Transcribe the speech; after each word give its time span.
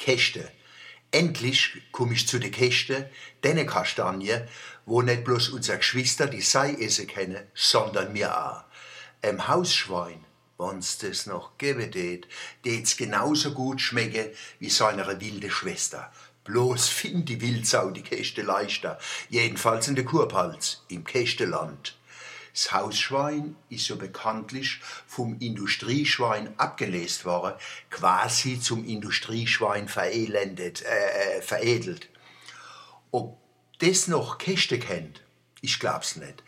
Käste. 0.00 0.50
Endlich 1.10 1.82
komme 1.92 2.14
ich 2.14 2.26
zu 2.26 2.38
den 2.38 2.50
Käste, 2.50 3.10
denen 3.44 3.66
Kastanie, 3.66 4.40
wo 4.86 5.02
nicht 5.02 5.24
bloß 5.24 5.50
unsere 5.50 5.76
Geschwister 5.76 6.26
die 6.26 6.40
Sei 6.40 6.72
essen 6.72 7.06
können, 7.06 7.46
sondern 7.52 8.14
mir 8.14 8.34
auch. 8.34 8.64
Im 9.20 9.46
Hausschwein, 9.46 10.24
wenn's 10.56 10.96
das 10.96 11.26
noch 11.26 11.58
geben 11.58 11.92
tät, 11.92 12.26
tät's 12.64 12.96
genauso 12.96 13.52
gut 13.52 13.82
schmecken 13.82 14.30
wie 14.58 14.70
seiner 14.70 15.20
wilde 15.20 15.50
Schwester. 15.50 16.10
Bloß 16.44 16.88
find 16.88 17.28
die 17.28 17.42
Wildsau 17.42 17.90
die 17.90 18.02
Käste 18.02 18.40
leichter, 18.40 18.98
jedenfalls 19.28 19.86
in 19.86 19.96
der 19.96 20.06
Kurpalz, 20.06 20.82
im 20.88 21.04
Kästeland. 21.04 21.99
Das 22.52 22.72
Hausschwein 22.72 23.56
ist 23.68 23.86
so 23.86 23.96
bekanntlich 23.96 24.80
vom 25.06 25.38
Industrieschwein 25.38 26.58
abgelesen 26.58 27.24
worden, 27.24 27.54
quasi 27.90 28.60
zum 28.60 28.84
Industrieschwein 28.84 29.88
verelendet, 29.88 30.82
äh, 30.82 31.38
äh, 31.38 31.42
veredelt. 31.42 32.08
Ob 33.12 33.38
das 33.78 34.08
noch 34.08 34.38
Käste 34.38 34.78
kennt, 34.78 35.22
ich 35.62 35.78
glaub's 35.78 36.16
nicht. 36.16 36.42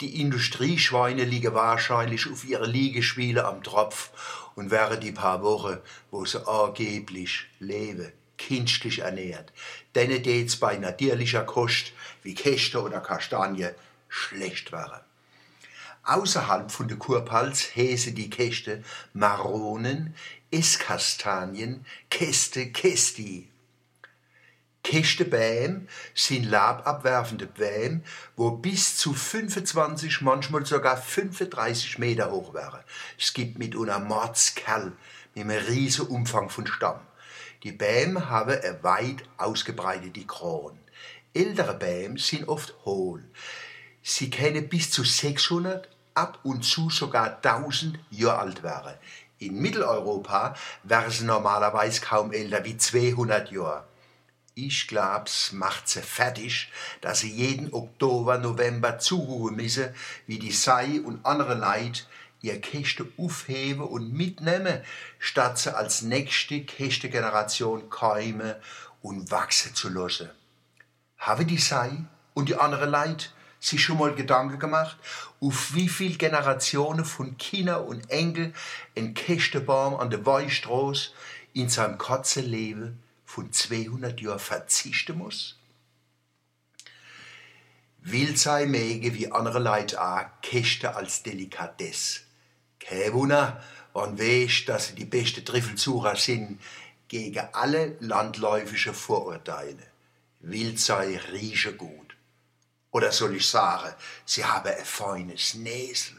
Die 0.00 0.20
Industrieschweine 0.20 1.24
liegen 1.24 1.54
wahrscheinlich 1.54 2.30
auf 2.30 2.44
ihre 2.44 2.66
Liegespiele 2.66 3.44
am 3.44 3.62
Tropf 3.62 4.10
und 4.56 4.70
während 4.70 5.04
die 5.04 5.12
paar 5.12 5.42
Wochen, 5.42 5.78
wo 6.10 6.24
sie 6.24 6.46
angeblich 6.46 7.46
leben, 7.60 8.12
künstlich 8.36 9.00
ernährt. 9.00 9.52
Denen 9.94 10.22
geht's 10.22 10.56
bei 10.56 10.76
natürlicher 10.76 11.44
Kost 11.44 11.92
wie 12.22 12.34
Käste 12.34 12.82
oder 12.82 13.00
Kastanie 13.00 13.70
schlecht 14.08 14.72
wäre. 14.72 15.05
Außerhalb 16.06 16.70
von 16.70 16.86
der 16.86 16.98
Kurpals 16.98 17.74
häse 17.74 18.12
die 18.12 18.30
Käste 18.30 18.84
Maronen, 19.12 20.14
Esskastanien, 20.52 21.84
Käste, 22.10 22.70
Kästi. 22.70 23.48
Kästebäm 24.84 25.88
sind 26.14 26.44
lababwerfende 26.44 27.48
Bäm, 27.48 28.04
wo 28.36 28.52
bis 28.52 28.96
zu 28.96 29.14
25, 29.14 30.20
manchmal 30.20 30.64
sogar 30.64 30.96
35 30.96 31.98
Meter 31.98 32.30
hoch 32.30 32.54
wären. 32.54 32.84
Es 33.18 33.34
gibt 33.34 33.58
mit 33.58 33.74
einer 33.74 33.98
Mordskerl 33.98 34.92
mit 35.34 35.44
einem 35.44 35.66
riesen 35.66 36.06
Umfang 36.06 36.50
von 36.50 36.68
Stamm. 36.68 37.00
Die 37.64 37.72
Bäm 37.72 38.30
haben 38.30 38.52
eine 38.52 38.80
weit 38.84 39.24
ausgebreitete 39.38 40.24
Kron. 40.24 40.78
Ältere 41.34 41.74
Bäm 41.74 42.16
sind 42.16 42.46
oft 42.46 42.76
hohl. 42.84 43.24
Sie 44.04 44.30
können 44.30 44.68
bis 44.68 44.92
zu 44.92 45.02
600, 45.02 45.88
ab 46.16 46.38
und 46.42 46.64
zu 46.64 46.90
sogar 46.90 47.36
1000 47.42 47.98
Jahre 48.10 48.38
alt 48.38 48.62
werden. 48.62 48.94
In 49.38 49.60
Mitteleuropa 49.60 50.54
wären 50.82 51.10
sie 51.10 51.24
normalerweise 51.24 52.00
kaum 52.00 52.32
älter 52.32 52.64
wie 52.64 52.76
200 52.76 53.50
Jahre. 53.52 53.84
Ich 54.54 54.88
glaub's 54.88 55.52
macht 55.52 55.86
sie 55.86 56.00
fertig, 56.00 56.72
dass 57.02 57.20
sie 57.20 57.30
jeden 57.30 57.74
Oktober, 57.74 58.38
November 58.38 58.98
zugucken 58.98 59.56
müssen, 59.56 59.90
wie 60.26 60.38
die 60.38 60.52
Sei 60.52 61.02
und 61.02 61.26
andere 61.26 61.52
Leid 61.52 62.06
ihr 62.40 62.58
Käste 62.62 63.06
aufheben 63.18 63.82
und 63.82 64.14
mitnehmen, 64.14 64.80
statt 65.18 65.58
sie 65.58 65.76
als 65.76 66.00
nächste 66.00 66.62
Käste-Generation 66.62 67.90
keimen 67.90 68.54
und 69.02 69.30
wachsen 69.30 69.74
zu 69.74 69.90
lassen. 69.90 70.30
Haben 71.18 71.46
die 71.46 71.58
Sei 71.58 71.90
und 72.32 72.48
die 72.48 72.56
andere 72.56 72.86
Leid 72.86 73.34
sich 73.60 73.82
schon 73.82 73.98
mal 73.98 74.14
Gedanken 74.14 74.58
gemacht, 74.58 74.96
auf 75.40 75.74
wie 75.74 75.88
viel 75.88 76.16
Generationen 76.16 77.04
von 77.04 77.36
Kinder 77.36 77.86
und 77.86 78.10
Enkel 78.10 78.52
ein 78.96 79.14
Kästebaum 79.14 79.96
an 79.96 80.10
der 80.10 80.24
Weichstraße 80.24 81.10
in 81.52 81.68
seinem 81.68 81.98
Katzenleben 81.98 83.02
von 83.24 83.52
200 83.52 84.20
Jahren 84.20 84.38
verzichten 84.38 85.18
muss? 85.18 85.56
Will 88.00 88.36
sei 88.36 88.66
Mäge 88.66 89.14
wie 89.14 89.32
andere 89.32 89.58
Leute 89.58 90.00
auch 90.00 90.26
Käste 90.40 90.94
als 90.94 91.24
Delikatesse. 91.24 92.20
Kein 92.78 93.12
Wunder, 93.12 93.60
wenn 93.94 94.18
weisst, 94.18 94.68
dass 94.68 94.88
sie 94.88 94.94
die 94.94 95.04
beste 95.04 95.42
Trüffelsucher 95.42 96.14
sind 96.14 96.60
gegen 97.08 97.48
alle 97.52 97.96
landläufige 98.00 98.94
Vorurteile. 98.94 99.82
Wild 100.40 100.78
sei 100.78 101.20
rieche 101.32 101.74
gut. 101.74 102.15
Oder 102.96 103.12
soll 103.12 103.36
ich 103.36 103.46
sagen, 103.46 103.92
sie 104.24 104.42
haben 104.42 104.70
ein 104.70 104.82
feines 104.82 105.52
Näsel. 105.52 106.16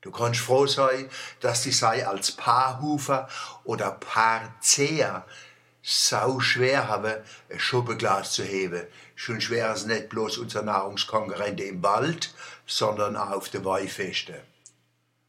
Du 0.00 0.10
kannst 0.10 0.40
froh 0.40 0.66
sein, 0.66 1.08
dass 1.38 1.62
die 1.62 1.70
sei 1.70 2.04
als 2.04 2.32
Paarhufer 2.32 3.28
oder 3.62 3.92
Paarzeher 3.92 5.24
sau 5.84 6.40
schwer 6.40 6.88
haben, 6.88 7.14
ein 7.48 7.60
Schuppenglas 7.60 8.32
zu 8.32 8.42
heben. 8.42 8.84
Schon 9.14 9.40
schwer 9.40 9.72
ist 9.74 9.86
nicht 9.86 10.08
bloß 10.08 10.38
unser 10.38 10.62
Nahrungskonkurrent 10.62 11.60
im 11.60 11.80
Wald, 11.84 12.34
sondern 12.66 13.14
auch 13.14 13.30
auf 13.30 13.48
der 13.50 13.64
Weihfeste. 13.64 14.42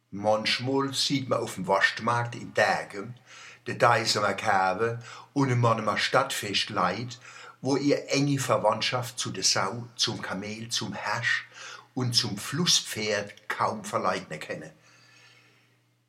Manchmal 0.09 0.91
sieht 0.91 1.29
man 1.29 1.39
auf 1.39 1.53
dem 1.53 1.67
Waschmarkt 1.67 2.33
in 2.33 2.55
Dagen 2.55 3.13
den 3.67 3.77
Deisemer 3.77 4.33
Kerbe 4.33 5.03
und 5.33 5.51
in 5.51 5.63
einem 5.63 5.97
Stadtfest 5.97 6.71
Leid, 6.71 7.19
wo 7.61 7.75
ihr 7.77 8.09
enge 8.09 8.39
Verwandtschaft 8.39 9.19
zu 9.19 9.31
der 9.31 9.43
Sau, 9.43 9.87
zum 9.95 10.21
Kamel, 10.21 10.69
zum 10.69 10.93
Herrsch 10.93 11.47
und 11.93 12.13
zum 12.13 12.37
Flusspferd 12.37 13.49
kaum 13.49 13.83
verleiten 13.83 14.39
können. 14.39 14.71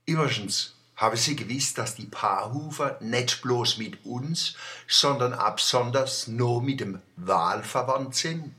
Übrigens 0.06 0.74
habe 0.96 1.16
sie 1.16 1.36
gewiss, 1.36 1.74
dass 1.74 1.94
die 1.94 2.06
Paarhufer 2.06 2.98
nicht 3.00 3.42
bloß 3.42 3.78
mit 3.78 4.04
uns, 4.04 4.54
sondern 4.88 5.32
auch 5.32 5.54
besonders 5.54 6.26
nur 6.26 6.62
mit 6.62 6.80
dem 6.80 7.00
Wal 7.16 7.62
verwandt 7.62 8.16
sind. 8.16 8.54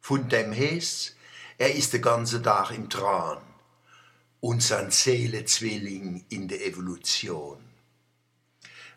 Von 0.00 0.28
dem 0.28 0.52
heißt, 0.52 1.14
er 1.58 1.74
ist 1.74 1.92
den 1.92 2.02
ganzen 2.02 2.42
Tag 2.42 2.72
im 2.72 2.90
Tran 2.90 3.38
unseren 4.42 4.90
Seelezwilling 4.90 6.24
in 6.28 6.48
der 6.48 6.66
Evolution. 6.66 7.58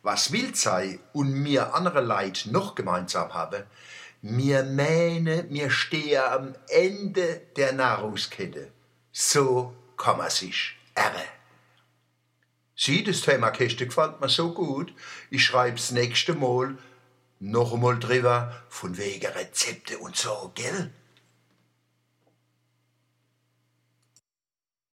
Was 0.06 0.32
will 0.32 0.54
sei 0.54 1.00
und 1.14 1.34
mir 1.34 1.74
andere 1.74 2.00
Leid 2.00 2.44
noch 2.52 2.76
gemeinsam 2.76 3.34
habe, 3.34 3.66
mir 4.22 4.62
mähne, 4.62 5.48
mir 5.50 5.72
stehe 5.72 6.24
am 6.32 6.54
Ende 6.70 7.42
der 7.56 7.74
Nahrungskette. 7.74 8.72
So 9.12 9.74
kann 9.98 10.20
man 10.20 10.30
sich 10.30 10.78
erre. 10.94 11.26
Sie, 12.76 13.04
das 13.04 13.22
Thema 13.22 13.50
Käste 13.50 13.88
gefällt 13.88 14.22
mir 14.22 14.30
so 14.30 14.54
gut, 14.54 14.94
ich 15.32 15.44
schreib's 15.44 15.90
nächste 15.90 16.36
Mal 16.36 16.78
noch 17.40 17.74
einmal 17.74 17.98
drüber, 17.98 18.54
von 18.70 19.00
wegen 19.00 19.26
Rezepte 19.26 19.98
und 19.98 20.16
so, 20.16 20.52
gell? 20.54 20.92